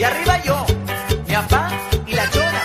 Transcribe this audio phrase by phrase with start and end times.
[0.00, 0.56] Y arriba yo,
[1.28, 1.70] mi papá
[2.06, 2.62] y la chona.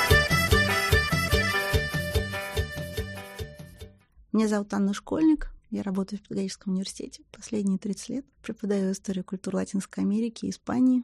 [4.32, 5.50] Меня зовут Анна Школьник.
[5.70, 8.26] Я работаю в педагогическом университете последние 30 лет.
[8.42, 11.04] Преподаю историю культуры Латинской Америки Испании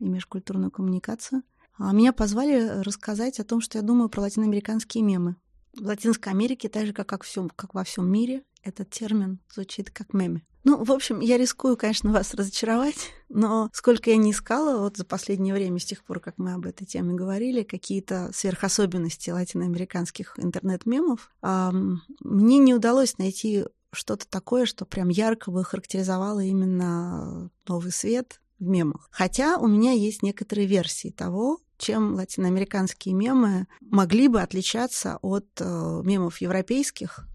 [0.00, 1.44] и межкультурную коммуникацию.
[1.76, 5.36] А меня позвали рассказать о том, что я думаю про латиноамериканские мемы.
[5.76, 9.90] В Латинской Америке, так же, как, как, всем, как во всем мире, этот термин звучит
[9.90, 10.42] как меме.
[10.64, 15.04] Ну, в общем, я рискую, конечно, вас разочаровать, но сколько я не искала вот за
[15.04, 21.30] последнее время, с тех пор, как мы об этой теме говорили, какие-то сверхособенности латиноамериканских интернет-мемов,
[21.40, 28.66] мне не удалось найти что-то такое, что прям ярко бы характеризовало именно новый свет в
[28.66, 29.08] мемах.
[29.10, 36.00] Хотя у меня есть некоторые версии того, чем латиноамериканские мемы могли бы отличаться от э,
[36.04, 37.26] мемов европейских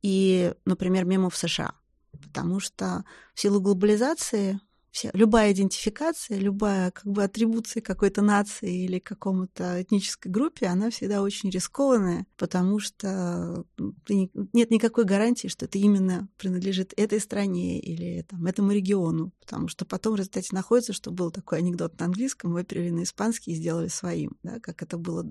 [0.00, 1.74] и, например, мемов США.
[2.12, 4.60] Потому что в силу глобализации
[4.90, 11.22] вся, любая идентификация, любая как бы атрибуция какой-то нации или какому-то этнической группе, она всегда
[11.22, 13.64] очень рискованная, потому что
[14.08, 19.84] нет никакой гарантии, что это именно принадлежит этой стране или там, этому региону, потому что
[19.84, 23.88] потом в результате находится, что был такой анекдот на английском, выперли на испанский и сделали
[23.88, 25.30] своим, да, как это было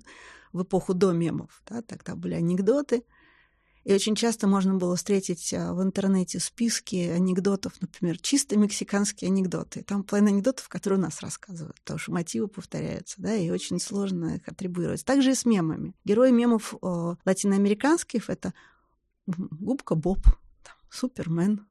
[0.53, 1.61] в эпоху до мемов.
[1.67, 3.03] Да, тогда были анекдоты,
[3.89, 9.81] и очень часто можно было встретить а, в интернете списки анекдотов, например, чисто мексиканские анекдоты.
[9.81, 14.35] Там половина анекдотов, которые у нас рассказывают, потому что мотивы повторяются, да, и очень сложно
[14.35, 15.03] их атрибуировать.
[15.03, 15.95] Также и с мемами.
[16.05, 18.53] Герои мемов о, латиноамериканских— это
[19.25, 20.23] Губка Боб,
[20.61, 21.65] там, Супермен,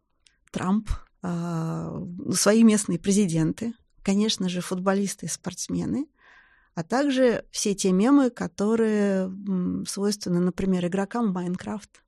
[0.50, 0.90] Трамп,
[1.22, 6.08] э, свои местные президенты, конечно же, футболисты и спортсмены,
[6.74, 9.32] а также все те мемы, которые
[9.86, 12.02] свойственны, например, игрокам Майнкрафт.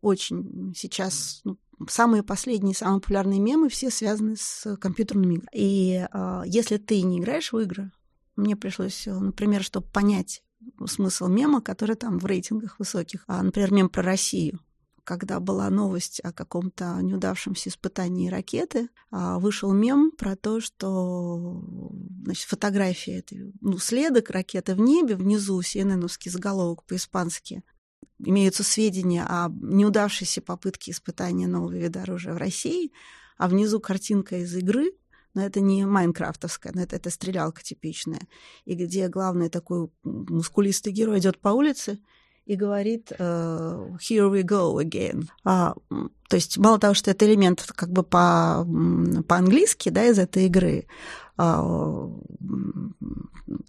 [0.00, 5.48] Очень сейчас ну, самые последние, самые популярные мемы все связаны с компьютерными играми.
[5.52, 7.90] И э, если ты не играешь в игры,
[8.36, 10.42] мне пришлось, например, чтобы понять
[10.86, 14.60] смысл мема, который там в рейтингах высоких, а, например, мем про Россию.
[15.04, 21.64] Когда была новость о каком-то неудавшемся испытании ракеты, а, вышел мем про то, что
[22.22, 27.64] значит, фотография этой, ну, следок ракеты в небе, внизу CNN-овский заголовок по-испански,
[28.24, 32.92] имеются сведения о неудавшейся попытке испытания нового вида оружия в России,
[33.38, 34.92] а внизу картинка из игры,
[35.34, 38.22] но это не майнкрафтовская, но это, это стрелялка типичная,
[38.64, 42.00] и где главный такой мускулистый герой идет по улице
[42.50, 45.28] и говорит uh, «here we go again».
[45.44, 45.74] А,
[46.28, 48.66] то есть мало того, что это элемент как бы по,
[49.28, 50.86] по-английски да, из этой игры,
[51.36, 52.10] а,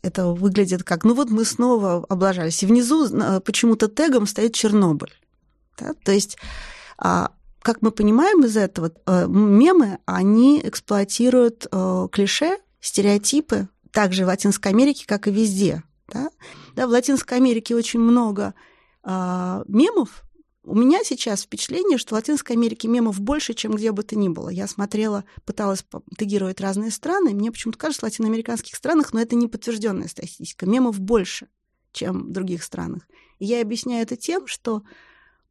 [0.01, 2.63] это выглядит как, ну вот мы снова облажались.
[2.63, 5.13] И внизу э, почему-то тегом стоит Чернобыль.
[5.77, 5.93] Да?
[6.03, 6.39] То есть
[6.97, 11.67] а, как мы понимаем из этого, э, мемы, они эксплуатируют
[12.11, 15.83] клише, стереотипы, также в Латинской Америке, как и везде.
[16.07, 16.31] Да?
[16.75, 18.55] Да, в Латинской Америке очень много
[19.03, 20.23] а, мемов,
[20.63, 24.29] у меня сейчас впечатление, что в Латинской Америке мемов больше, чем где бы то ни
[24.29, 24.49] было.
[24.49, 25.83] Я смотрела, пыталась
[26.17, 30.99] тегировать разные страны, мне почему-то кажется, в латиноамериканских странах, но это не подтвержденная статистика, мемов
[30.99, 31.47] больше,
[31.91, 33.07] чем в других странах.
[33.39, 34.83] И я объясняю это тем, что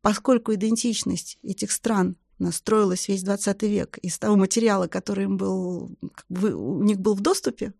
[0.00, 5.98] поскольку идентичность этих стран настроилась весь 20 век из того материала, который им был,
[6.30, 7.74] у них был в доступе,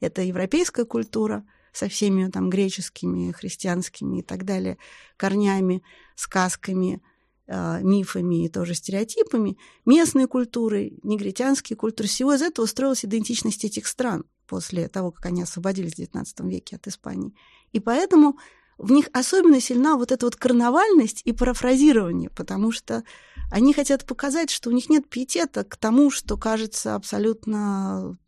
[0.00, 1.46] это европейская культура–
[1.78, 4.78] со всеми там греческими, христианскими и так далее
[5.16, 5.84] корнями,
[6.16, 7.00] сказками,
[7.46, 9.56] э, мифами и тоже стереотипами,
[9.86, 15.42] местные культуры, негритянские культуры, всего из этого строилась идентичность этих стран после того, как они
[15.42, 17.32] освободились в XIX веке от Испании.
[17.70, 18.38] И поэтому
[18.76, 23.04] в них особенно сильна вот эта вот карнавальность и парафразирование, потому что
[23.52, 28.18] они хотят показать, что у них нет пиетета к тому, что кажется абсолютно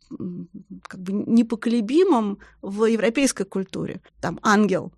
[0.83, 4.01] как бы непоколебимым в европейской культуре.
[4.19, 4.91] Там ангел,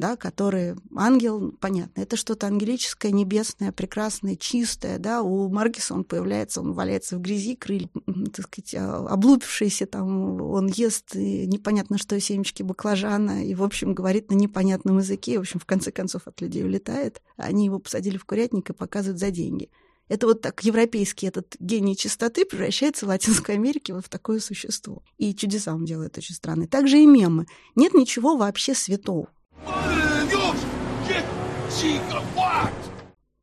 [0.00, 6.60] да, который ангел, понятно, это что-то ангелическое, небесное, прекрасное, чистое, да, у Маргиса он появляется,
[6.62, 7.88] он валяется в грязи, крылья,
[8.32, 14.30] так сказать, а, облупившиеся там, он ест непонятно что, семечки баклажана, и, в общем, говорит
[14.30, 18.24] на непонятном языке, в общем, в конце концов от людей улетает, они его посадили в
[18.24, 19.70] курятник и показывают за деньги.
[20.10, 25.04] Это вот так европейский этот гений чистоты превращается в Латинской Америке вот в такое существо.
[25.18, 26.66] И чудеса он делает очень странные.
[26.66, 27.46] Также и мемы.
[27.76, 29.30] Нет ничего вообще святого.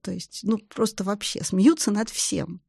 [0.01, 2.59] То есть, ну, просто вообще смеются над всем.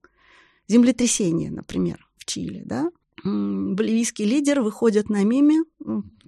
[0.69, 2.91] Землетрясение, например, в Чили, да?
[3.25, 5.65] Боливийский лидер выходит на меме,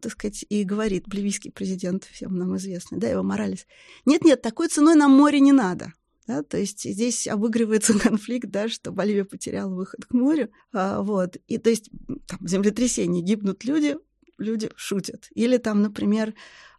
[0.02, 3.66] так сказать, и говорит, боливийский президент, всем нам известный, да, его Моралес,
[4.06, 5.92] нет-нет, такой ценой нам море не надо.
[6.30, 10.48] Да, то есть здесь обыгрывается конфликт, да, что Боливия потеряла выход к морю.
[10.72, 11.38] А, вот.
[11.48, 11.90] И то есть
[12.28, 13.96] там землетрясение, гибнут люди,
[14.38, 15.28] люди шутят.
[15.34, 16.34] Или там, например,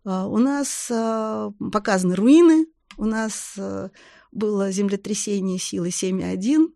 [0.05, 3.91] а, у нас а, показаны руины, у нас а,
[4.31, 6.71] было землетрясение силы 7,1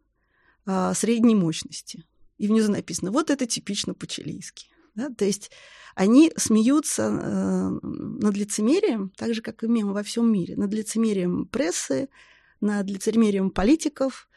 [0.95, 2.04] средней мощности.
[2.38, 4.68] И внизу написано, вот это типично по-чилийски.
[4.95, 5.10] Да?
[5.10, 5.50] То есть
[5.94, 11.45] они смеются э, над лицемерием, так же, как и мемы во всем мире, над лицемерием
[11.45, 12.10] прессы,
[12.66, 14.28] над лицемерием политиков,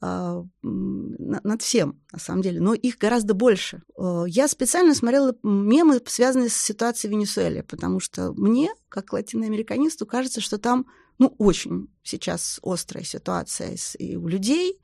[0.00, 3.82] э, над всем, на самом деле, но их гораздо больше.
[3.96, 10.06] Э, я специально смотрела мемы, связанные с ситуацией в Венесуэле, потому что мне, как латиноамериканисту,
[10.06, 10.86] кажется, что там
[11.18, 14.80] ну, очень сейчас острая ситуация и у людей,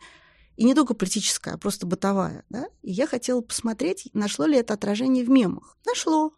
[0.56, 2.44] и не только политическая, а просто бытовая.
[2.48, 2.66] Да?
[2.82, 5.76] И я хотела посмотреть, нашло ли это отражение в мемах.
[5.86, 6.32] Нашло.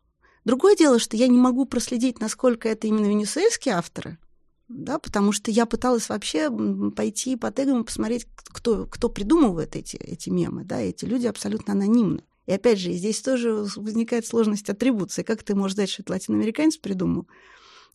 [0.44, 4.18] Другое дело, что я не могу проследить, насколько это именно венесуэльские авторы,
[4.68, 6.50] да, потому что я пыталась вообще
[6.90, 10.64] пойти по тегам и посмотреть, кто, кто придумывает эти, эти мемы.
[10.64, 10.80] Да?
[10.80, 12.22] Эти люди абсолютно анонимны.
[12.46, 15.22] И опять же, здесь тоже возникает сложность атрибуции.
[15.22, 17.26] Как ты можешь знать, что это латиноамериканец придумал?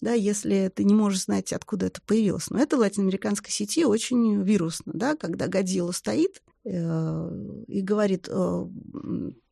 [0.01, 2.49] да, если ты не можешь знать, откуда это появилось.
[2.49, 8.65] Но это в латиноамериканской сети очень вирусно, да, когда Годзилла стоит э, и говорит, э,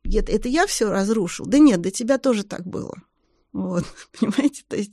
[0.04, 1.46] это, это я все разрушил.
[1.46, 2.94] Да нет, до тебя тоже так было.
[3.52, 3.84] Вот,
[4.20, 4.92] понимаете, то есть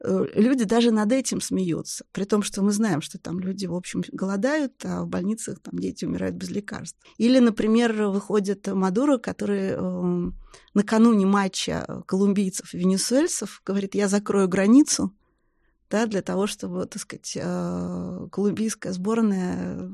[0.00, 3.74] э, люди даже над этим смеются, при том, что мы знаем, что там люди, в
[3.74, 6.98] общем, голодают, а в больницах там дети умирают без лекарств.
[7.18, 10.30] Или, например, выходит Мадуро, который э,
[10.74, 15.14] накануне матча колумбийцев и венесуэльцев говорит, я закрою границу,
[15.88, 19.90] да, для того, чтобы, так сказать, э, колумбийская сборная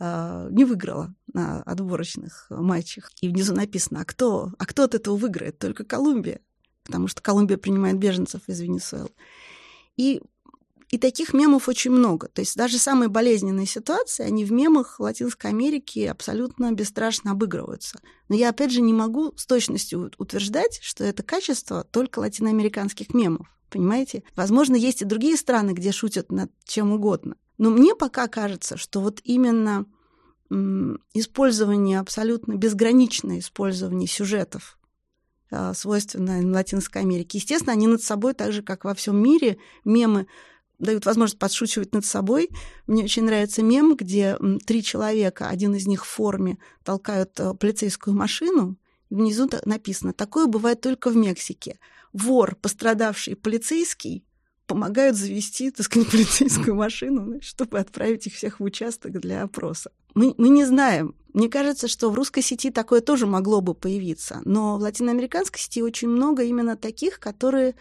[0.00, 3.10] не выиграла на отборочных матчах.
[3.20, 5.58] И внизу написано, а кто, а кто от этого выиграет?
[5.58, 6.40] Только Колумбия
[6.88, 9.10] потому что Колумбия принимает беженцев из Венесуэлы.
[9.98, 10.22] И,
[10.88, 12.28] и таких мемов очень много.
[12.28, 18.00] То есть даже самые болезненные ситуации, они в мемах Латинской Америки абсолютно бесстрашно обыгрываются.
[18.30, 23.46] Но я, опять же, не могу с точностью утверждать, что это качество только латиноамериканских мемов.
[23.68, 24.22] Понимаете?
[24.34, 27.36] Возможно, есть и другие страны, где шутят над чем угодно.
[27.58, 29.84] Но мне пока кажется, что вот именно
[31.12, 34.77] использование, абсолютно безграничное использование сюжетов
[35.50, 37.38] а, свойственная Латинской Америке.
[37.38, 40.26] Естественно, они над собой, так же, как во всем мире, мемы
[40.78, 42.50] дают возможность подшучивать над собой.
[42.86, 48.14] Мне очень нравится мем, где три человека, один из них в форме, толкают э, полицейскую
[48.14, 48.76] машину,
[49.10, 51.78] внизу написано «Такое бывает только в Мексике.
[52.12, 54.24] Вор, пострадавший полицейский,
[54.66, 59.90] помогают завести, так сказать, полицейскую машину, чтобы отправить их всех в участок для опроса.
[60.14, 61.14] Мы, мы не знаем.
[61.34, 64.40] Мне кажется, что в русской сети такое тоже могло бы появиться.
[64.44, 67.74] Но в латиноамериканской сети очень много именно таких, которые,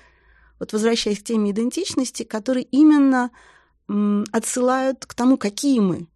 [0.59, 3.31] вот возвращаясь к теме идентичности, которые именно
[4.31, 6.07] отсылают к тому, какие мы.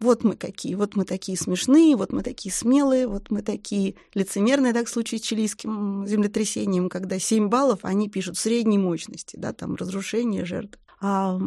[0.00, 4.72] Вот мы какие, вот мы такие смешные, вот мы такие смелые, вот мы такие лицемерные,
[4.72, 9.74] так в случае с чилийским землетрясением, когда 7 баллов, они пишут средней мощности, да, там
[9.74, 10.78] разрушение, жертв.
[11.00, 11.38] А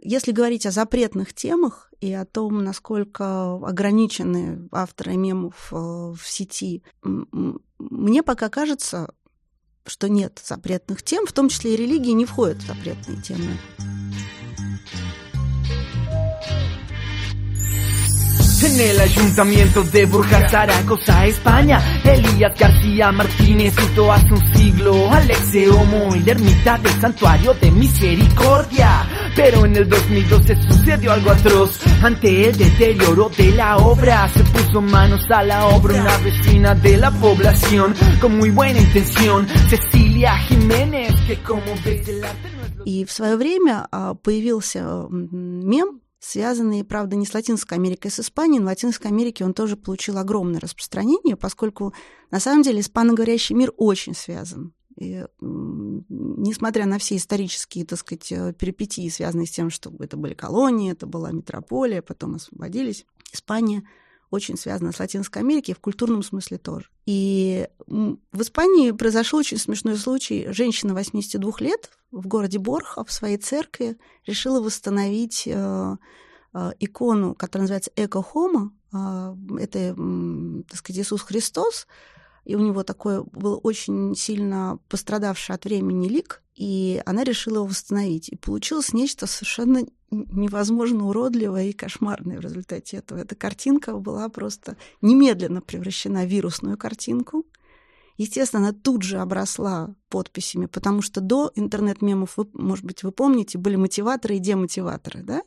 [0.00, 6.82] если говорить о запретных темах и о том, насколько ограничены авторы мемов э, в сети,
[7.02, 9.14] мне пока кажется,
[9.86, 13.56] что нет запретных тем, в том числе и религии не входят в запретные темы.
[18.63, 25.85] En el ayuntamiento de Burjas, Zaragoza, España Elías García Martínez citó hace un siglo Alexeo
[25.85, 32.49] Moy, la ermita del santuario de misericordia Pero en el 2012 sucedió algo atroz Ante
[32.49, 37.11] el deterioro de la obra Se puso manos a la obra una vecina de la
[37.11, 42.83] población Con muy buena intención Cecilia Jiménez Que como ves el arte no es lo...
[42.85, 43.87] И в свое время
[44.23, 49.44] появился мем связанные, правда, не с Латинской Америкой, а с Испанией, но в Латинской Америке
[49.44, 51.92] он тоже получил огромное распространение, поскольку,
[52.30, 54.72] на самом деле, испаноговорящий мир очень связан.
[54.96, 60.34] И, несмотря на все исторические, так сказать, э, перипетии, связанные с тем, что это были
[60.34, 63.82] колонии, это была метрополия, потом освободились, Испания
[64.32, 66.86] очень связана с Латинской Америкой, в культурном смысле тоже.
[67.06, 70.46] И в Испании произошел очень смешной случай.
[70.48, 75.96] Женщина 82 лет в городе Борха в своей церкви решила восстановить э,
[76.54, 78.72] э, икону, которая называется Эко Хома.
[78.90, 79.94] Это,
[80.68, 81.86] так сказать, Иисус Христос.
[82.44, 87.66] И у него такой был очень сильно пострадавший от времени лик, и она решила его
[87.66, 88.28] восстановить.
[88.28, 93.18] И получилось нечто совершенно невозможно уродливое и кошмарное в результате этого.
[93.18, 97.44] Эта картинка была просто немедленно превращена в вирусную картинку.
[98.18, 103.58] Естественно, она тут же обросла подписями, потому что до интернет-мемов, вы, может быть, вы помните,
[103.58, 105.42] были мотиваторы и демотиваторы, да?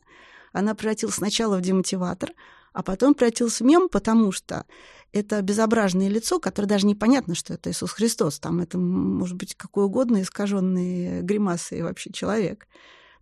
[0.51, 2.31] Она превратилась сначала в демотиватор,
[2.73, 4.65] а потом превратился в мем, потому что
[5.13, 8.39] это безобразное лицо, которое даже непонятно, что это Иисус Христос.
[8.39, 12.67] Там это может быть какой угодно искаженный гримасой вообще человек.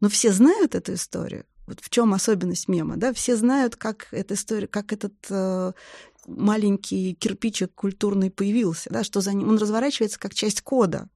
[0.04, 1.46] Но все знают эту историю.
[1.66, 3.14] Вот в чем особенность мема, да?
[3.14, 5.72] Все знают, как эта история, как этот э,
[6.28, 9.48] маленький кирпичик культурный появился, да, что за ним.
[9.48, 11.08] Он разворачивается как часть кода.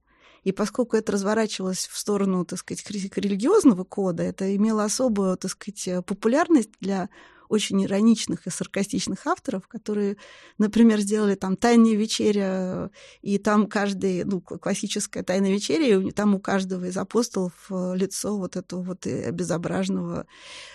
[0.42, 6.06] И поскольку это разворачивалось в сторону, так сказать, религиозного кода, это имело особую, так сказать,
[6.06, 7.10] популярность для
[7.48, 10.16] очень ироничных и саркастичных авторов, которые,
[10.58, 12.90] например, сделали там «Тайная вечеря»,
[13.22, 18.36] и там каждый, ну, классическая «Тайная вечеря», и там у каждого из апостолов э, лицо
[18.36, 20.26] вот этого вот обезображенного,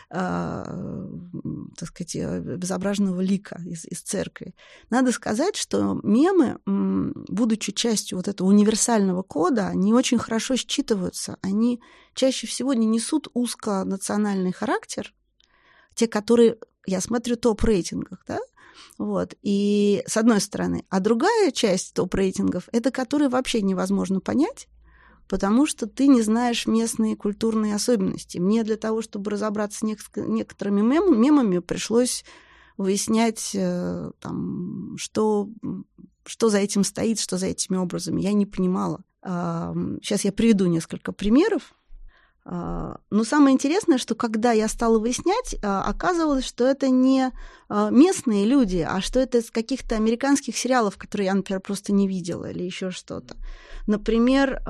[0.10, 0.16] э,
[1.78, 4.54] так сказать, обезображенного лика из, из церкви.
[4.90, 11.38] Надо сказать, что мемы, будучи частью вот этого универсального кода, они очень хорошо считываются.
[11.42, 11.82] Они
[12.14, 15.14] чаще всего не несут узконациональный характер,
[15.96, 18.40] те, которые, я смотрю, топ-рейтингах, да,
[18.98, 20.86] вот, и с одной стороны.
[20.90, 24.68] А другая часть топ-рейтингов— это которые вообще невозможно понять,
[25.28, 28.38] потому что ты не знаешь местные культурные особенности.
[28.38, 32.24] Мне для того, чтобы разобраться с некоторыми мем мемами, пришлось
[32.78, 35.50] выяснять, э, там, что,
[36.26, 38.22] что за этим стоит, что за этими образами.
[38.22, 39.04] Я не понимала.
[39.24, 41.74] Сейчас я приведу несколько примеров.
[42.46, 47.32] А, но самое интересное, что когда я стала выяснять, а, оказывалось, что это не
[47.70, 52.08] а, местные люди, а что это из каких-то американских сериалов, которые я, например, просто не
[52.08, 53.36] видела или еще что-то.
[53.88, 54.62] Например,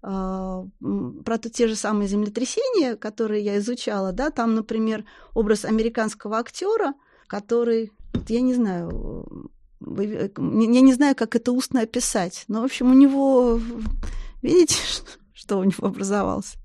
[0.00, 6.94] про те же самые землетрясения, которые я изучала, да, там, например, образ американского актера,
[7.26, 7.90] который,
[8.28, 9.50] я не знаю,
[9.80, 13.60] я не знаю, как это устно описать, но, в общем, у него,
[14.42, 14.76] видите,
[15.32, 16.56] что у него образовалось?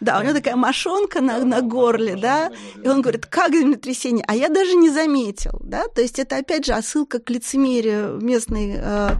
[0.00, 2.50] Да, у него такая мошонка на, на горле, да,
[2.82, 6.66] и он говорит, как землетрясение, а я даже не заметил, да, то есть это опять
[6.66, 9.10] же отсылка к лицемерию местной, э,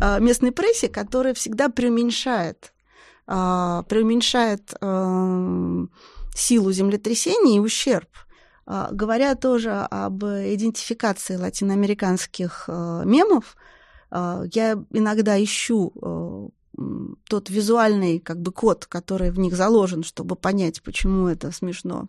[0.00, 2.72] э, местной прессе, которая всегда преуменьшает,
[3.26, 4.74] э, преуменьшает
[6.36, 8.08] силу землетрясения и ущерб.
[8.66, 13.56] Говоря тоже об идентификации латиноамериканских мемов,
[14.10, 16.52] я иногда ищу
[17.28, 22.08] тот визуальный как бы код, который в них заложен, чтобы понять, почему это смешно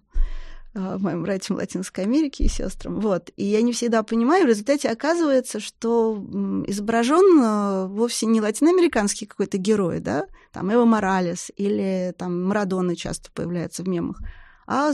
[0.73, 2.99] а, моим братьям Латинской Америки и сестрам.
[2.99, 3.31] Вот.
[3.37, 6.21] И я не всегда понимаю, в результате оказывается, что
[6.67, 13.31] изображен а, вовсе не латиноамериканский какой-то герой, да, там Эва Моралес или там Марадона часто
[13.31, 14.19] появляется в мемах,
[14.67, 14.91] а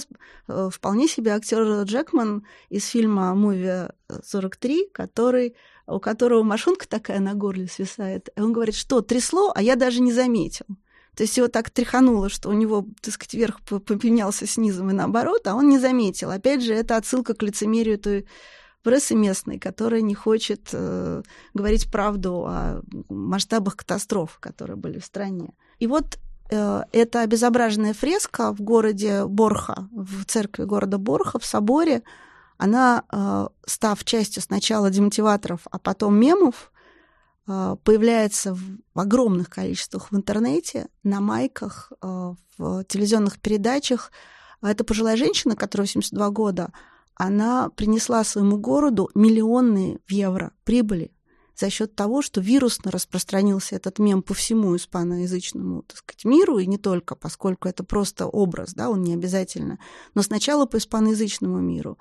[0.47, 5.55] э, вполне себе актер Джекман из фильма «Муви 43», который
[5.87, 8.29] у которого машинка такая на горле свисает.
[8.35, 10.65] И он говорит, что трясло, а я даже не заметил.
[11.15, 15.45] То есть его так тряхануло, что у него, так сказать, верх поменялся снизу и наоборот,
[15.45, 16.31] а он не заметил.
[16.31, 18.27] Опять же, это отсылка к лицемерию той
[18.81, 21.21] прессы местной, которая не хочет э,
[21.53, 25.53] говорить правду о масштабах катастроф, которые были в стране.
[25.79, 26.17] И вот
[26.51, 32.03] э, эта обезображенная фреска в городе Борха, в церкви города Борха, в соборе,
[32.57, 36.71] она, э, став частью сначала демотиваторов, а потом мемов,
[37.47, 44.11] э, появляется в огромных количествах в интернете, на майках, в телевизионных передачах.
[44.61, 46.71] Это пожилая женщина, которая 82 года,
[47.15, 51.11] она принесла своему городу миллионные в евро прибыли
[51.61, 56.65] за счет того, что вирусно распространился этот мем по всему испаноязычному так сказать, миру, и
[56.65, 59.79] не только, поскольку это просто образ, да, он не обязательно,
[60.15, 61.97] но сначала по испаноязычному миру.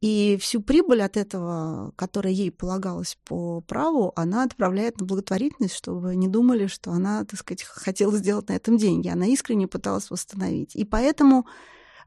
[0.00, 6.16] И всю прибыль от этого, которая ей полагалась по праву, она отправляет на благотворительность, чтобы
[6.16, 9.08] не думали, что она, так сказать, хотела сделать на этом деньги.
[9.08, 10.74] Она искренне пыталась восстановить.
[10.74, 11.46] И поэтому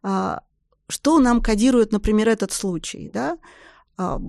[0.04, 0.44] а,
[0.90, 3.38] что нам кодирует, например, этот случай, да?
[3.98, 4.20] А,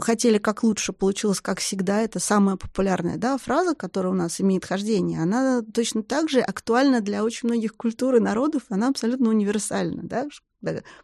[0.00, 2.00] хотели как лучше, получилось как всегда.
[2.00, 5.22] Это самая популярная да, фраза, которая у нас имеет хождение.
[5.22, 8.62] Она точно так же актуальна для очень многих культур и народов.
[8.68, 10.02] Она абсолютно универсальна.
[10.02, 10.26] Да?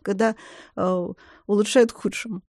[0.02, 0.36] когда
[0.76, 1.08] э,
[1.46, 2.42] улучшают к худшему.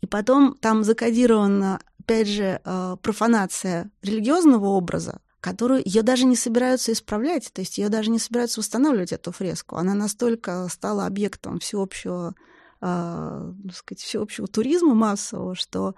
[0.00, 6.92] И потом там закодирована, опять же, э, профанация религиозного образа, которую ее даже не собираются
[6.92, 9.76] исправлять, то есть ее даже не собираются восстанавливать, эту фреску.
[9.76, 12.34] Она настолько стала объектом всеобщего,
[12.80, 15.94] э, так сказать, всеобщего туризма массового, что...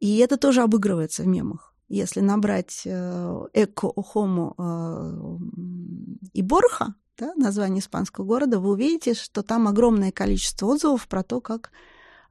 [0.00, 1.74] И это тоже обыгрывается в мемах.
[1.88, 9.42] Если набрать э, «эко хому» э, и «борха», да, название испанского города, вы увидите, что
[9.42, 11.72] там огромное количество отзывов про то, как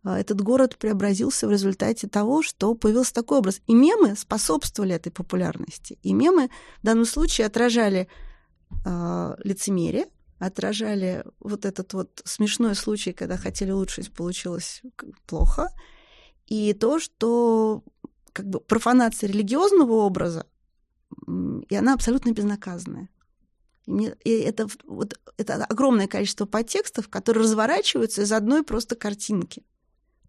[0.04, 3.62] а, этот город преобразился в результате того, что появился такой образ.
[3.68, 6.00] И мемы способствовали этой популярности.
[6.04, 6.50] И мемы
[6.82, 8.08] в данном случае отражали
[8.86, 10.08] э, лицемерие,
[10.40, 14.82] отражали вот этот вот смешной случай, когда хотели улучшить, получилось
[15.26, 15.70] плохо,
[16.46, 17.84] и то, что
[18.34, 20.46] как бы профанация религиозного образа,
[21.28, 23.10] и она абсолютно безнаказанная.
[23.86, 29.64] И, мне, и это, вот, это огромное количество подтекстов, которые разворачиваются из одной просто картинки.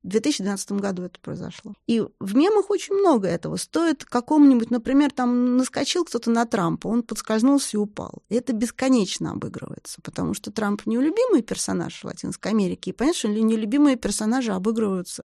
[0.03, 1.75] В 2012 году это произошло.
[1.87, 3.57] И в мемах очень много этого.
[3.57, 8.23] Стоит какому-нибудь, например, там наскочил кто-то на Трампа, он подскользнулся и упал.
[8.29, 13.97] И это бесконечно обыгрывается, потому что Трамп неулюбимый персонаж Латинской Америке, и понятно, что нелюбимые
[13.97, 15.23] персонажи обыгрываются.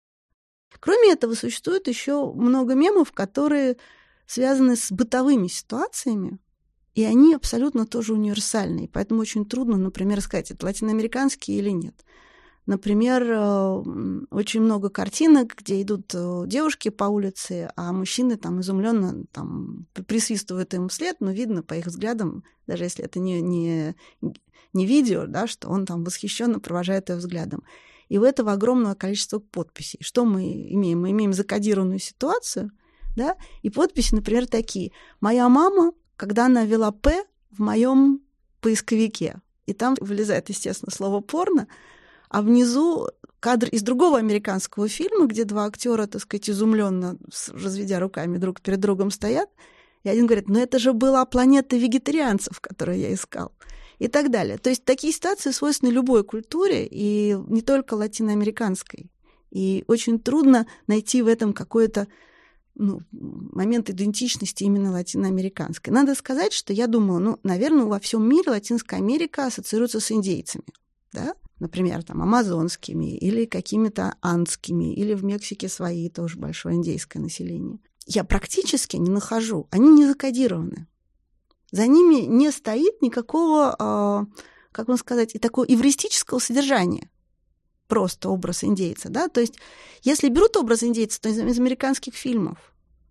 [0.79, 3.77] Кроме этого, существует еще много мемов, которые
[4.25, 6.39] связаны с бытовыми ситуациями,
[6.93, 8.87] и они абсолютно тоже универсальные.
[8.87, 12.05] Поэтому очень трудно, например, сказать, это латиноамериканские или нет.
[12.71, 13.83] Например, э,
[14.31, 20.73] очень много картинок, где идут э, девушки по улице, а мужчины там изумленно там, присвистывают
[20.73, 23.93] им вслед, но видно по их взглядам, даже если это не, не,
[24.71, 27.65] не видео, да, что он там восхищенно провожает их взглядом.
[28.07, 29.99] И у этого огромное количество подписей.
[30.01, 31.01] Что мы имеем?
[31.01, 32.71] Мы имеем закодированную ситуацию,
[33.17, 34.93] да, и подписи, например, такие.
[35.19, 38.21] «Моя мама, когда она вела «П» в моем
[38.61, 41.67] поисковике», и там вылезает, естественно, слово «порно»,
[42.31, 43.09] а внизу
[43.41, 47.17] кадр из другого американского фильма, где два актера, так сказать, изумленно,
[47.49, 49.49] разведя руками друг перед другом стоят,
[50.03, 53.51] и один говорит, ну это же была планета вегетарианцев, которую я искал.
[53.99, 54.57] И так далее.
[54.57, 59.11] То есть такие ситуации свойственны любой культуре, и не только латиноамериканской.
[59.51, 62.07] И очень трудно найти в этом какой-то
[62.73, 65.93] ну, момент идентичности именно латиноамериканской.
[65.93, 70.63] Надо сказать, что я думала, ну, наверное, во всем мире Латинская Америка ассоциируется с индейцами.
[71.13, 71.35] Да?
[71.61, 77.79] например, там, амазонскими или какими-то андскими, или в Мексике свои тоже большое индейское население.
[78.07, 79.67] Я практически не нахожу.
[79.69, 80.87] Они не закодированы.
[81.71, 84.25] За ними не стоит никакого, а,
[84.71, 87.09] как вам сказать, и такого эвристического содержания.
[87.87, 89.27] Просто образ индейца, да?
[89.27, 89.53] То есть,
[90.01, 92.57] если берут образ индейца, то из, из американских фильмов,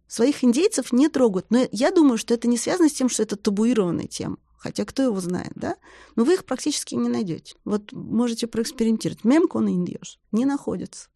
[0.09, 1.47] своих индейцев не трогают.
[1.51, 4.39] Но я думаю, что это не связано с тем, что это табуированная тема.
[4.61, 5.77] Хотя кто его знает, да?
[6.17, 7.57] Но вы их практически не найдете.
[7.65, 9.25] Вот можете проэкспериментировать.
[9.25, 11.09] Мем con индиос не находится.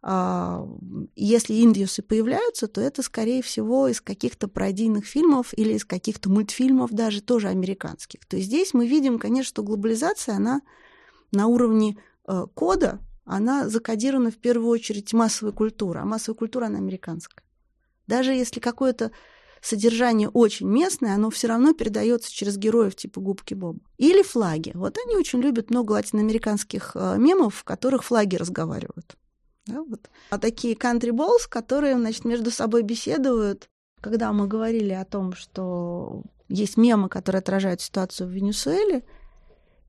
[0.00, 0.66] А
[1.14, 6.92] если индиусы появляются, то это, скорее всего, из каких-то пародийных фильмов или из каких-то мультфильмов,
[6.92, 8.24] даже тоже американских.
[8.24, 10.62] То есть здесь мы видим, конечно, что глобализация, она
[11.30, 16.78] на уровне э, кода, она закодирована в первую очередь массовой культурой, а массовая культура, она
[16.78, 17.44] американская.
[18.06, 19.10] Даже если какое-то
[19.60, 23.80] содержание очень местное, оно все равно передается через героев типа губки Боба.
[23.96, 24.72] Или флаги.
[24.74, 29.16] Вот они очень любят много латиноамериканских э, мемов, в которых флаги разговаривают.
[29.66, 30.08] Да, вот.
[30.30, 33.68] А такие country balls, которые, значит, между собой беседуют.
[34.00, 39.04] Когда мы говорили о том, что есть мемы, которые отражают ситуацию в Венесуэле,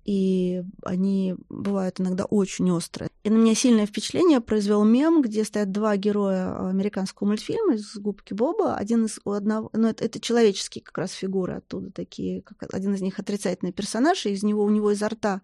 [0.05, 3.09] и они бывают иногда очень острые.
[3.23, 8.33] И на меня сильное впечатление произвел мем, где стоят два героя американского мультфильма из «Губки
[8.33, 8.75] Боба».
[8.75, 12.93] Один из у одного, ну, это, это человеческие как раз фигуры оттуда такие, как один
[12.95, 15.41] из них отрицательный персонаж, и из него у него изо рта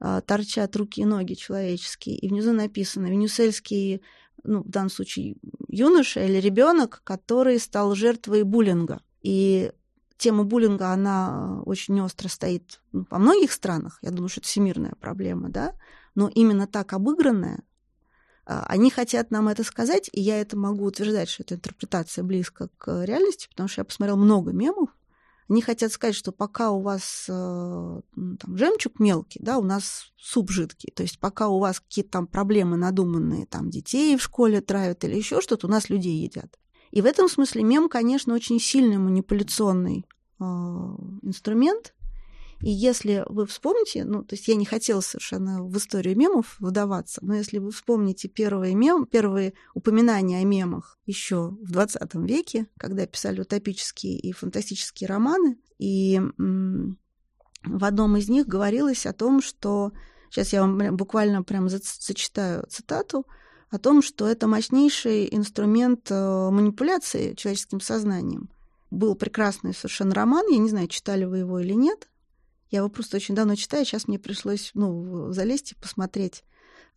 [0.00, 4.02] а, торчат руки и ноги человеческие, и внизу написано «Венесуэльский
[4.42, 5.36] ну, в данном случае
[5.68, 9.00] юноша или ребенок, который стал жертвой буллинга.
[9.22, 9.72] И
[10.16, 13.98] тема буллинга, она очень остро стоит ну, во многих странах.
[14.02, 15.74] Я думаю, что это всемирная проблема, да.
[16.14, 17.62] Но именно так обыгранная,
[18.46, 22.68] а, они хотят нам это сказать, и я это могу утверждать, что эта интерпретация близка
[22.78, 24.90] к реальности, потому что я посмотрела много мемов.
[25.48, 30.12] Они хотят сказать, что пока у вас э, ну, там, жемчуг мелкий, да, у нас
[30.16, 30.90] суп жидкий.
[30.90, 35.14] То есть пока у вас какие-то там проблемы надуманные, там детей в школе травят или
[35.14, 36.58] еще что-то, у нас людей едят.
[36.96, 40.06] И в этом смысле мем, конечно, очень сильный манипуляционный
[40.40, 41.92] э, инструмент.
[42.62, 47.20] И если вы вспомните, ну, то есть я не хотела совершенно в историю мемов вдаваться,
[47.22, 53.04] но если вы вспомните первые, мем, первые упоминания о мемах еще в 20 веке, когда
[53.04, 59.92] писали утопические и фантастические романы, и в одном из них говорилось о том, что,
[60.30, 63.26] сейчас я вам буквально прям зачитаю цитату,
[63.76, 68.48] о том, что это мощнейший инструмент э, манипуляции человеческим сознанием.
[68.90, 72.08] Был прекрасный совершенно роман, я не знаю, читали вы его или нет.
[72.70, 76.42] Я его просто очень давно читаю, сейчас мне пришлось ну, залезть и посмотреть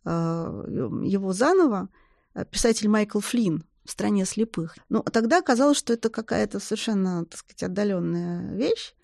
[0.04, 1.88] э, его заново.
[2.50, 4.76] Писатель Майкл Флинн в стране слепых.
[4.88, 8.94] Но тогда оказалось, что это какая-то совершенно, так сказать, отдаленная вещь.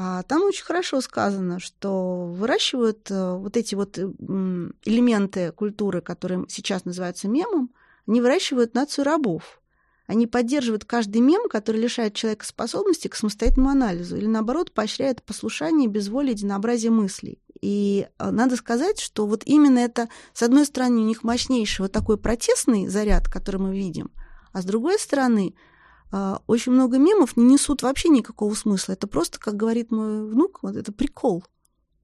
[0.00, 6.84] А там очень хорошо сказано, что выращивают э, вот эти вот элементы культуры, которые сейчас
[6.84, 7.70] называются мемом,
[8.06, 9.60] они выращивают нацию рабов.
[10.06, 15.88] Они поддерживают каждый мем, который лишает человека способности к самостоятельному анализу или, наоборот, поощряет послушание,
[15.88, 17.42] безволие, единообразие мыслей.
[17.60, 21.90] И э, надо сказать, что вот именно это, с одной стороны, у них мощнейший вот
[21.90, 24.12] такой протестный заряд, который мы видим,
[24.52, 25.77] а с другой стороны, э,
[26.46, 28.92] очень много мемов не несут вообще никакого смысла.
[28.92, 31.44] Это просто, как говорит мой внук, вот это прикол,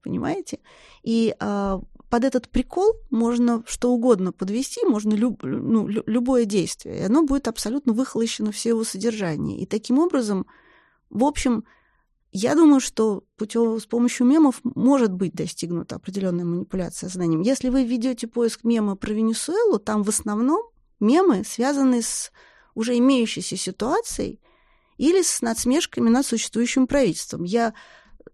[0.03, 0.59] понимаете?
[1.03, 7.03] И э, под этот прикол можно что угодно подвести, можно люб, ну, любое действие, и
[7.03, 9.59] оно будет абсолютно выхолощено все его содержание.
[9.59, 10.45] И таким образом,
[11.09, 11.65] в общем,
[12.31, 17.41] я думаю, что путем, с помощью мемов может быть достигнута определенная манипуляция знанием.
[17.41, 20.61] Если вы ведете поиск мема про Венесуэлу, там в основном
[20.99, 22.31] мемы связаны с
[22.75, 24.39] уже имеющейся ситуацией
[24.97, 27.43] или с надсмешками над существующим правительством.
[27.43, 27.73] Я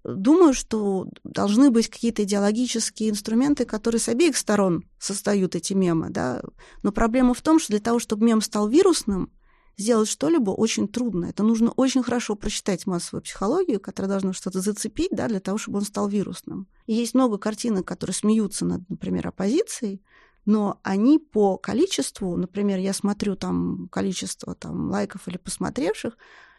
[0.03, 6.09] думаю, что должны быть какие-то идеологические инструменты, которые с обеих сторон создают эти мемы.
[6.09, 6.41] Да?
[6.83, 9.31] Но проблема в том, что для того, чтобы мем стал вирусным,
[9.77, 11.25] сделать что-либо очень трудно.
[11.25, 15.79] Это нужно очень хорошо прочитать массовую психологию, которая должна что-то зацепить, да, для того, чтобы
[15.79, 16.67] он стал вирусным.
[16.85, 20.01] И есть много картинок, которые смеются над, например, оппозицией,
[20.45, 26.17] но они по количеству, например, я смотрю там количество там, лайков или посмотревших,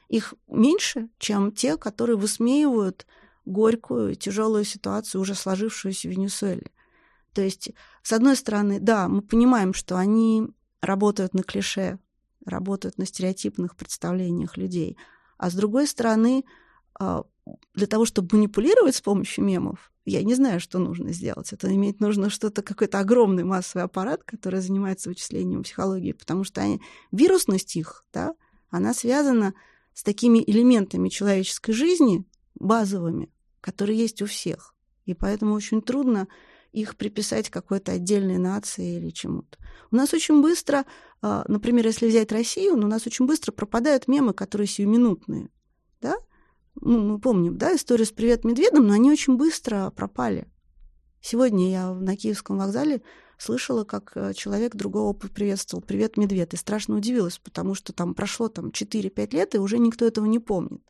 [0.09, 3.07] их меньше, чем те, которые высмеивают
[3.45, 6.71] горькую, тяжелую ситуацию, уже сложившуюся в Венесуэле.
[7.33, 7.71] То есть,
[8.03, 10.47] с одной стороны, да, мы понимаем, что они
[10.81, 11.99] работают на клише,
[12.45, 14.97] работают на стереотипных представлениях людей,
[15.39, 16.45] а с другой стороны,
[16.99, 21.53] для того, чтобы манипулировать с помощью мемов, я не знаю, что нужно сделать.
[21.53, 26.81] Это иметь нужно что-то, какой-то огромный массовый аппарат, который занимается вычислением психологии, потому что они,
[27.13, 28.35] вирусность их, да,
[28.71, 29.55] она связана
[29.95, 32.25] с такими элементами человеческой жизни,
[32.55, 34.75] базовыми, которые есть у всех.
[35.05, 36.29] И поэтому очень трудно
[36.73, 39.59] их приписать какой-то отдельной нации или чему-то.
[39.91, 40.87] У нас очень быстро,
[41.21, 45.51] а, например, если взять Россию, ну, у нас очень быстро пропадают мемы, которые сиюминутные.
[46.81, 50.49] Ну, мы помним, да, историю с «Привет, медведом», но они очень быстро пропали.
[51.21, 53.03] Сегодня я на Киевском вокзале
[53.39, 58.49] слышала, как э, человек другого приветствовал «Привет, медведь», и страшно удивилась, потому что там прошло
[58.49, 60.83] там 4-5 лет, и уже никто этого не помнит.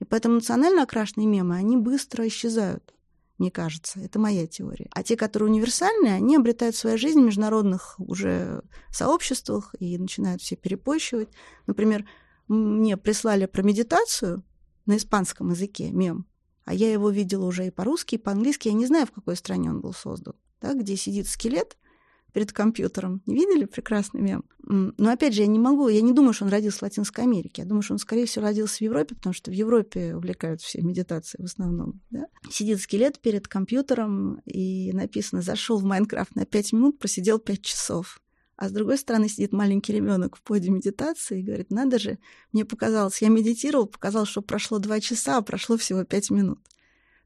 [0.00, 2.94] И поэтому национально окрашенные мемы, они быстро исчезают,
[3.36, 4.00] мне кажется.
[4.00, 4.88] Это моя теория.
[4.92, 10.56] А те, которые универсальные, они обретают свою жизнь в международных уже сообществах и начинают все
[10.56, 11.28] перепощивать.
[11.66, 12.04] Например,
[12.48, 14.42] мне прислали про медитацию
[14.88, 16.26] на испанском языке мем,
[16.64, 18.68] а я его видела уже и по-русски, и по-английски.
[18.68, 20.34] Я не знаю, в какой стране он был создан.
[20.60, 21.76] Да, где сидит скелет–
[22.32, 23.22] перед компьютером.
[23.26, 24.44] Не видели прекрасный мем?
[24.62, 27.62] Но опять же, я не могу, я не думаю, что он родился в Латинской Америке.
[27.62, 30.80] Я думаю, что он, скорее всего, родился в Европе, потому что в Европе увлекают все
[30.82, 32.00] медитации в основном.
[32.10, 32.26] Да?
[32.50, 38.20] Сидит скелет перед компьютером, и написано «Зашел в Майнкрафт на 5 минут, просидел 5 часов».
[38.58, 42.18] А с другой стороны сидит маленький ребенок в поде медитации и говорит, надо же,
[42.52, 46.58] мне показалось, я медитировал, показалось, что прошло два часа, а прошло всего пять минут.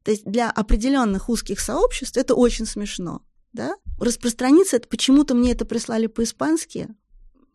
[0.05, 5.65] То есть для определенных узких сообществ это очень смешно да, распространиться, это почему-то мне это
[5.65, 6.89] прислали по-испански,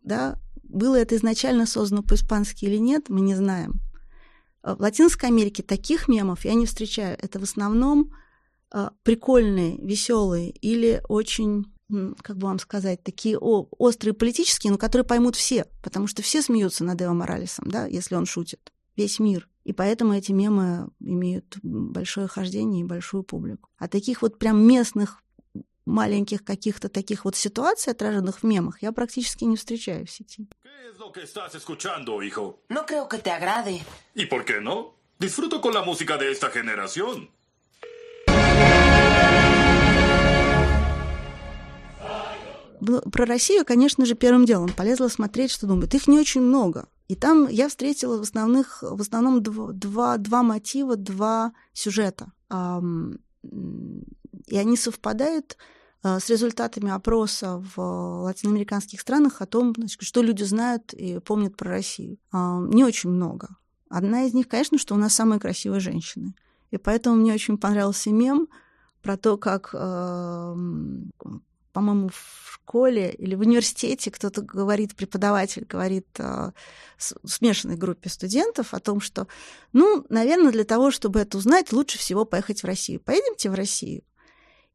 [0.04, 3.80] да, было это изначально создано по-испански или нет, мы не знаем.
[4.62, 7.18] А в Латинской Америке таких мемов я не встречаю.
[7.22, 8.14] Это в основном
[8.74, 11.74] э, прикольные, веселые или очень,
[12.22, 16.42] как бы вам сказать, такие о, острые политические, но которые поймут все, потому что все
[16.42, 18.72] смеются над Эво Моралесом, да, если он шутит.
[18.96, 19.48] Весь мир.
[19.64, 23.70] И поэтому эти мемы имеют большое хождение и большую публику.
[23.78, 25.22] А таких вот прям местных
[25.86, 30.48] маленьких каких-то таких вот ситуаций, отраженных в мемах, я практически не встречаю в сети.
[32.70, 33.82] No creo que te agrade.
[34.16, 34.96] ¿Y por qué no?
[35.20, 37.30] Disfruto con la música de esta generación.
[42.80, 45.94] Про Россию, конечно же, первым делом полезла смотреть, что думают.
[45.94, 46.88] Их не очень много.
[47.08, 52.32] И там я встретила в, основных, в основном два, два, два мотива, два сюжета.
[52.52, 55.58] И они совпадают
[56.04, 61.70] Э, с результатами опроса в латиноамериканских странах о том, что люди знают и помнят про
[61.70, 62.18] Россию.
[62.32, 63.50] Не очень много.
[63.90, 66.36] Одна из них, конечно, что у нас самые красивые женщины.
[66.72, 68.48] И поэтому мне очень понравился мем
[69.02, 70.56] про то, как, э,
[71.78, 76.54] по-моему, в школе или в университете кто-то говорит, преподаватель говорит э,
[76.98, 79.28] смешанной группе студентов о том, что,
[79.74, 83.00] ну, наверное, для того, чтобы это узнать, лучше всего поехать в Россию.
[83.00, 84.02] Поедемте в Россию.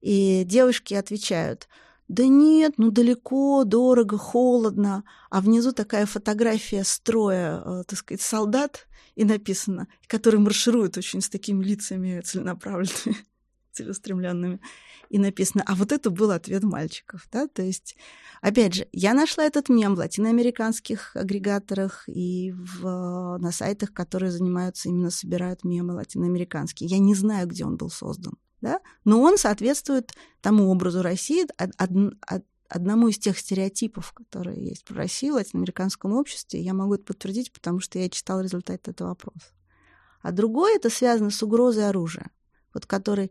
[0.00, 1.66] И девушки отвечают,
[2.06, 5.02] да нет, ну далеко, дорого, холодно.
[5.28, 8.86] А внизу такая фотография строя, э, так сказать, солдат,
[9.16, 13.16] и написано, которые маршируют очень с такими лицами целенаправленными.
[13.72, 14.60] целеустремленными.
[15.12, 17.96] И написано, а вот это был ответ мальчиков, да, то есть,
[18.40, 24.88] опять же, я нашла этот мем в латиноамериканских агрегаторах и в, на сайтах, которые занимаются
[24.88, 26.88] именно собирают мемы латиноамериканские.
[26.88, 31.72] Я не знаю, где он был создан, да, но он соответствует тому образу России, од,
[31.78, 36.62] од, одному из тех стереотипов, которые есть в России, в латиноамериканском обществе.
[36.62, 39.52] Я могу это подтвердить, потому что я читала результаты этого опроса.
[40.22, 42.30] А другое это связано с угрозой оружия,
[42.72, 43.30] вот который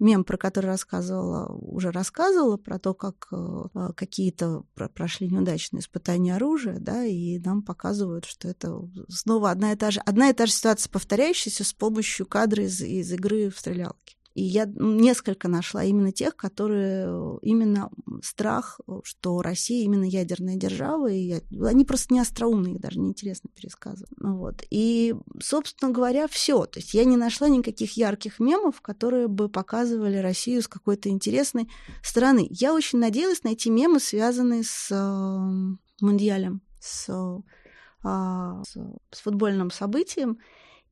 [0.00, 6.78] мем, про который рассказывала, уже рассказывала, про то, как э, какие-то прошли неудачные испытания оружия,
[6.78, 10.52] да, и нам показывают, что это снова одна и та же, одна и та же
[10.52, 14.16] ситуация, повторяющаяся с помощью кадра из, из игры в стрелялке.
[14.34, 17.90] И я несколько нашла именно тех, которые именно
[18.22, 23.00] страх, э, что Россия именно ядерная держава, и я, они просто не остроумные, их даже
[23.00, 24.12] неинтересно пересказывать.
[24.18, 24.62] Ну, вот.
[24.70, 26.64] И, собственно говоря, все.
[26.66, 31.68] То есть я не нашла никаких ярких мемов, которые бы показывали Россию с какой-то интересной
[32.02, 32.46] стороны.
[32.50, 38.76] Я очень надеялась найти мемы, связанные с э, Мундиалем, с, э, с,
[39.10, 40.38] с футбольным событием.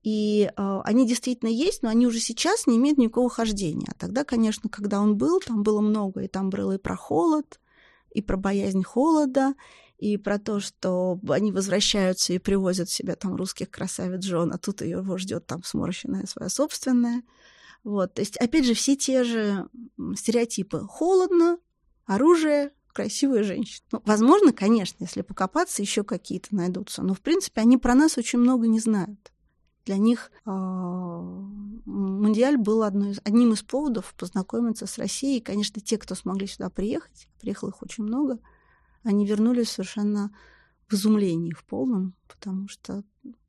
[0.03, 3.89] И э, они действительно есть, но они уже сейчас не имеют никакого хождения.
[3.91, 7.61] А тогда, конечно, когда он был, там было много, и там было и про холод,
[8.13, 9.55] и про боязнь холода,
[9.99, 14.83] и про то, что они возвращаются и привозят себе там русских красавиц жен, а тут
[14.83, 17.23] его ждет там сморщенная своя собственная.
[17.83, 19.69] Вот, то есть, опять же, все те же
[20.15, 20.81] стереотипы.
[20.89, 21.59] Холодно,
[22.07, 23.85] оружие, красивая женщина.
[23.93, 27.03] Ну, возможно, конечно, если покопаться, еще какие-то найдутся.
[27.03, 29.33] Но, в принципе, они про нас очень много не знают.
[29.89, 30.51] Для них э,
[31.87, 35.39] Мундиаль был из, одним из поводов познакомиться с Россией.
[35.39, 38.39] И, конечно, те, кто смогли сюда приехать, приехало их очень много,
[39.03, 40.31] они вернулись совершенно
[40.89, 43.03] в изумлении в полном, потому что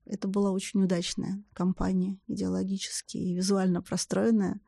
[0.05, 4.61] это была очень удачная кампания идеологически и визуально простроенная,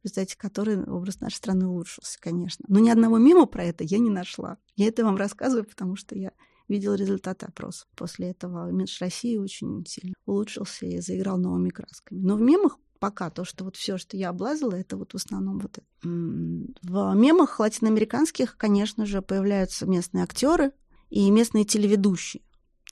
[0.00, 2.64] в результате которой образ нашей страны улучшился, конечно.
[2.68, 4.56] Но ни одного мимо про это я не нашла.
[4.76, 6.32] Я это вам рассказываю, потому что я
[6.68, 7.86] видел результаты опроса.
[7.96, 12.20] После этого имидж России очень сильно улучшился и заиграл новыми красками.
[12.20, 15.60] Но в мемах пока то, что вот все, что я облазила, это вот в основном
[15.60, 15.86] вот это.
[16.02, 20.72] В мемах латиноамериканских, конечно же, появляются местные актеры
[21.08, 22.42] и местные телеведущие,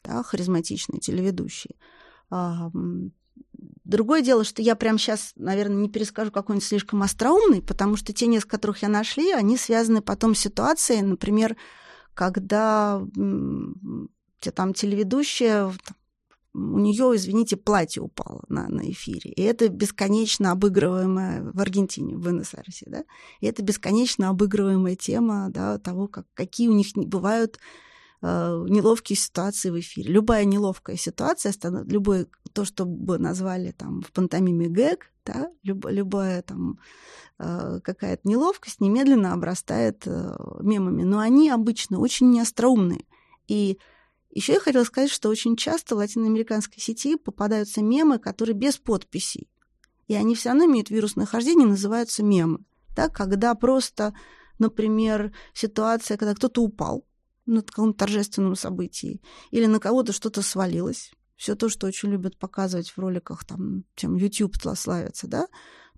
[0.04, 1.74] да, харизматичные телеведущие.
[3.84, 8.26] Другое дело, что я прямо сейчас, наверное, не перескажу какой-нибудь слишком остроумный, потому что те
[8.26, 11.56] несколько, которых я нашли, они связаны потом с ситуацией, например,
[12.16, 13.00] когда
[14.54, 15.72] там телеведущая
[16.54, 19.30] у нее, извините, платье упало на, на эфире.
[19.30, 23.04] И это бесконечно обыгрываемая в Аргентине, в Буэнос-Айресе, да?
[23.40, 27.58] И это бесконечно обыгрываемая тема да, того, как, какие у них бывают
[28.26, 30.12] неловкие ситуации в эфире.
[30.12, 31.52] Любая неловкая ситуация,
[31.84, 36.78] любое то, что бы назвали там в пантомиме гэг, да, люб, любая там
[37.38, 41.02] Э, какая-то неловкость немедленно обрастает э, мемами.
[41.02, 43.04] Но они обычно очень неостроумные.
[43.46, 43.78] И
[44.30, 49.50] еще я хотела сказать, что очень часто в латиноамериканской сети попадаются мемы, которые без подписей.
[50.08, 52.60] И они все равно имеют вирусное хождение, называются мемы.
[52.94, 54.14] Да, когда просто,
[54.58, 57.04] например, ситуация, когда кто-то упал
[57.46, 62.90] на каком-то торжественном событии, или на кого-то что-то свалилось, все то, что очень любят показывать
[62.90, 65.46] в роликах, там, чем YouTube славится, да,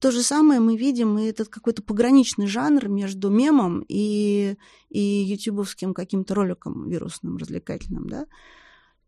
[0.01, 4.57] то же самое мы видим, и этот какой-то пограничный жанр между мемом и,
[4.89, 8.27] и ютубовским каким-то роликом вирусным, развлекательным, да.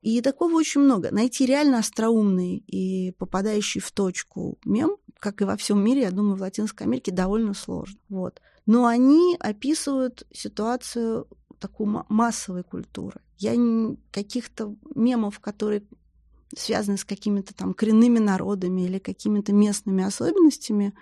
[0.02, 1.10] И такого очень много.
[1.12, 6.36] Найти реально остроумный и попадающий в точку мем, как и во всем мире, я думаю,
[6.36, 8.00] в Латинской Америке довольно сложно.
[8.08, 8.40] Вот.
[8.66, 11.28] Но они описывают ситуацию
[11.60, 13.20] такой массовой культуры.
[13.38, 13.54] Я
[14.10, 15.82] каких-то мемов, которые
[16.56, 20.94] связаны с какими-то там коренными народами или какими-то местными особенностями,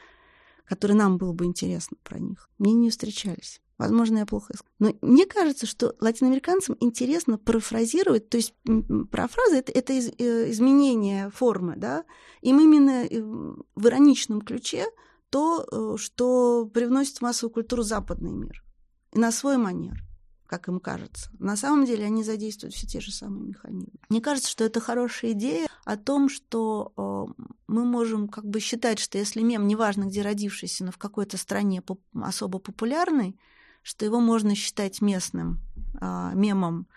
[0.66, 3.62] которые нам было бы интересно про них, мне не встречались.
[3.78, 4.74] Возможно, я плохо искала.
[4.80, 8.52] Но мне кажется, что латиноамериканцам интересно парафразировать, то есть
[9.10, 12.04] парафраза это, это из, э, изменение формы, да,
[12.42, 14.86] им именно э, в ироничном ключе
[15.30, 18.64] то, э, что привносит в массовую культуру западный мир.
[19.12, 20.07] И на свой манер
[20.48, 21.30] как им кажется.
[21.38, 23.92] На самом деле они задействуют все те же самые механизмы.
[24.08, 28.98] Мне кажется, что это хорошая идея о том, что э, мы можем как бы считать,
[28.98, 33.38] что если мем, неважно где родившийся, но в какой-то стране поп- особо популярный,
[33.82, 35.60] что его можно считать местным
[36.00, 36.88] э, мемом,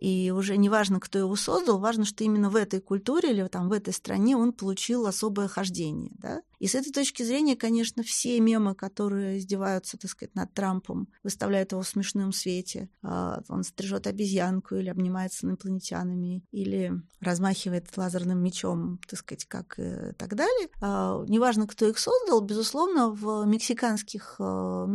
[0.00, 3.68] и уже не важно, кто его создал, важно, что именно в этой культуре или там
[3.68, 6.12] в этой стране он получил особое хождение.
[6.18, 6.42] Да?
[6.62, 11.72] И с этой точки зрения, конечно, все мемы, которые издеваются, так сказать, над Трампом, выставляют
[11.72, 12.88] его в смешном свете.
[13.02, 20.12] А, он стрижет обезьянку или обнимается инопланетянами, или размахивает лазерным мечом, так сказать, как и
[20.16, 20.68] так далее.
[20.80, 24.88] А, неважно, кто их создал, безусловно, в мексиканских а,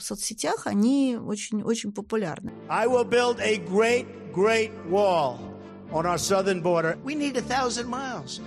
[0.00, 2.52] соцсетях они очень-очень популярны.
[2.68, 5.40] I will build a great, great wall
[5.90, 6.96] on our southern border.
[7.02, 8.40] We need a thousand miles.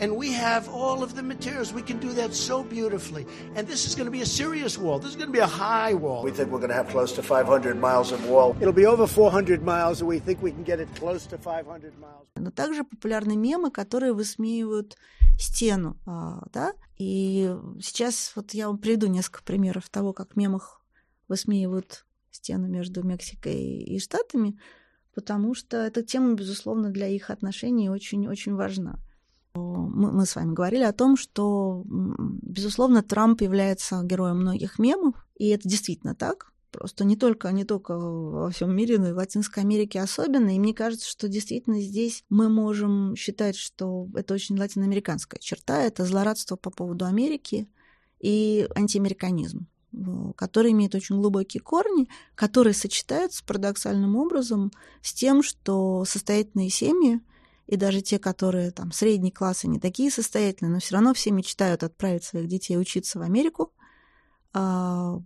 [0.00, 1.74] And we have all of the materials.
[1.74, 3.26] We can do that so beautifully.
[3.54, 4.98] And this is going to be a serious wall.
[4.98, 6.22] This is going to be a high wall.
[6.22, 8.56] We think we're going to have close to 500 miles of wall.
[8.62, 11.98] It'll be over 400 miles, and we think we can get it close to 500
[12.00, 12.26] miles.
[12.36, 14.96] Но также популярны мемы, которые высмеивают
[15.38, 16.72] стену, да.
[16.96, 20.80] И сейчас вот я вам приведу несколько примеров того, как в мемах
[21.28, 24.58] высмеивают стену между Мексикой и Штатами,
[25.14, 28.98] потому что эта тема, безусловно, для их отношений очень-очень важна
[29.54, 35.48] мы, мы с вами говорили о том, что, безусловно, Трамп является героем многих мемов, и
[35.48, 36.52] это действительно так.
[36.70, 40.54] Просто не только, не только во всем мире, но и в Латинской Америке особенно.
[40.54, 46.04] И мне кажется, что действительно здесь мы можем считать, что это очень латиноамериканская черта, это
[46.04, 47.68] злорадство по поводу Америки
[48.20, 49.66] и антиамериканизм
[50.36, 54.70] который имеет очень глубокие корни, которые сочетаются парадоксальным образом
[55.02, 57.20] с тем, что состоятельные семьи
[57.70, 61.84] и даже те, которые там средний класс, они такие состоятельные, но все равно все мечтают
[61.84, 63.72] отправить своих детей учиться в Америку.
[64.52, 65.22] А,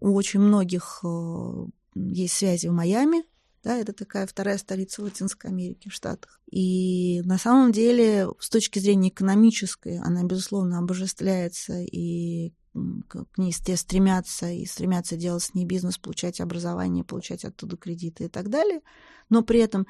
[0.00, 3.24] у очень многих э, есть связи в Майами,
[3.62, 6.40] да, это такая вторая столица Латинской Америки в Штатах.
[6.50, 13.76] И на самом деле, с точки зрения экономической, она, безусловно, обожествляется, и к ней все
[13.76, 18.80] стремятся, и стремятся делать с ней бизнес, получать образование, получать оттуда кредиты и так далее.
[19.28, 19.86] Но при этом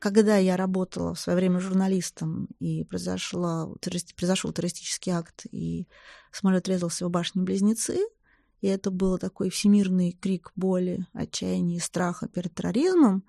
[0.00, 3.68] когда я работала в свое время журналистом, и произошла,
[4.16, 5.86] произошел террористический акт, и
[6.32, 7.98] самолет резался в башне-близнецы,
[8.62, 13.24] и это был такой всемирный крик боли, отчаяния и страха перед терроризмом,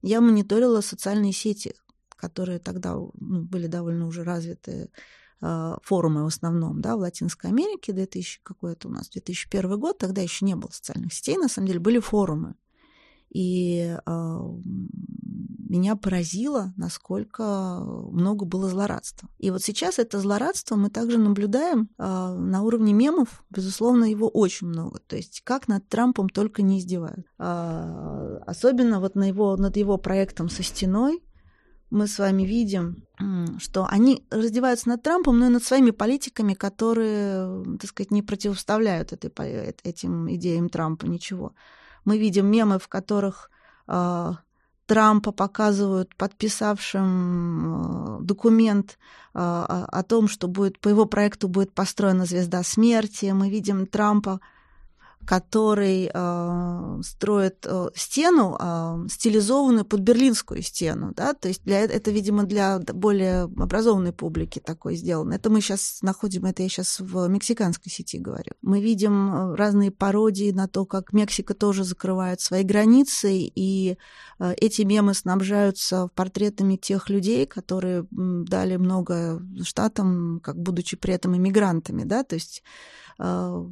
[0.00, 1.74] я мониторила социальные сети,
[2.16, 4.90] которые тогда ну, были довольно уже развиты,
[5.42, 10.22] э, форумы в основном, да, в Латинской Америке, 2000 какой-то у нас, 2001 год, тогда
[10.22, 12.54] еще не было социальных сетей, на самом деле были форумы.
[13.30, 14.38] И э,
[15.68, 17.80] меня поразило, насколько
[18.12, 19.28] много было злорадства.
[19.38, 23.44] И вот сейчас это злорадство мы также наблюдаем э, на уровне мемов.
[23.50, 25.00] Безусловно, его очень много.
[25.00, 27.26] То есть как над Трампом только не издевают.
[27.38, 31.22] Э, особенно вот на его, над его проектом со стеной
[31.90, 33.04] мы с вами видим,
[33.58, 39.12] что они раздеваются над Трампом, но и над своими политиками, которые, так сказать, не противоставляют
[39.12, 39.30] этой,
[39.84, 41.52] этим идеям Трампа ничего.
[42.04, 43.50] Мы видим мемы, в которых
[43.86, 44.32] э,
[44.86, 48.98] Трампа показывают подписавшим э, документ
[49.32, 53.32] э, о том, что будет, по его проекту будет построена звезда смерти.
[53.32, 54.40] Мы видим Трампа
[55.26, 62.10] который э, строит э, стену, э, стилизованную под берлинскую стену, да, то есть для, это,
[62.10, 65.34] видимо, для более образованной публики такое сделано.
[65.34, 68.52] Это мы сейчас находим, это я сейчас в мексиканской сети говорю.
[68.62, 73.96] Мы видим э, разные пародии на то, как Мексика тоже закрывает свои границы, и
[74.38, 81.36] э, эти мемы снабжаются портретами тех людей, которые дали много штатам, как будучи при этом
[81.36, 82.62] иммигрантами, да, то есть
[83.18, 83.64] а,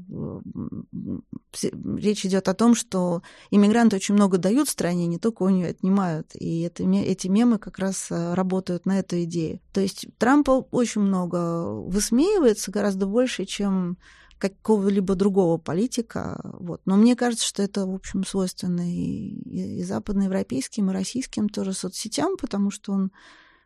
[1.97, 6.31] речь идет о том, что иммигранты очень много дают стране, не только у нее отнимают.
[6.35, 9.61] И это, эти мемы как раз а, работают на эту идею.
[9.73, 13.99] То есть Трампа очень много высмеивается, гораздо больше, чем
[14.39, 16.41] какого-либо другого политика.
[16.59, 16.81] Вот.
[16.85, 22.37] Но мне кажется, что это, в общем, свойственно и, и западноевропейским, и российским тоже соцсетям,
[22.37, 23.13] потому что он,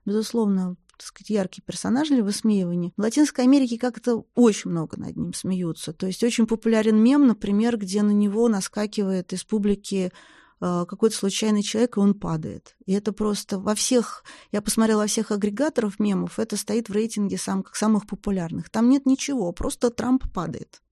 [0.05, 2.93] безусловно, так сказать, яркий персонаж для высмеивания.
[2.97, 5.93] В Латинской Америке как-то очень много над ним смеются.
[5.93, 10.13] То есть очень популярен мем, например, где на него наскакивает из публики
[10.61, 12.77] э, какой-то случайный человек, и он падает.
[12.87, 17.39] И это просто во всех, я посмотрела во всех агрегаторов мемов, это стоит в рейтинге
[17.39, 18.71] сам, как самых популярных.
[18.71, 20.83] Там нет ничего, просто Трамп падает.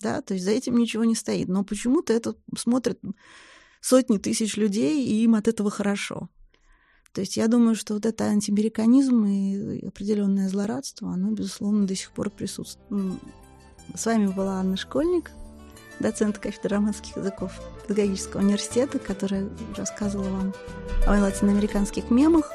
[0.00, 1.48] Да, то есть за этим ничего не стоит.
[1.48, 3.00] Но почему-то это смотрят
[3.80, 6.28] сотни тысяч людей, и им от этого хорошо.
[7.16, 12.10] То есть я думаю, что вот это антиамериканизм и определенное злорадство, оно, безусловно, до сих
[12.10, 13.18] пор присутствует.
[13.94, 15.30] С вами была Анна Школьник,
[15.98, 19.48] доцент кафедры романских языков педагогического университета, которая
[19.78, 20.54] рассказывала вам
[21.06, 22.52] о латиноамериканских мемах,